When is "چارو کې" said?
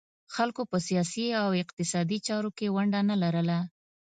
2.27-2.73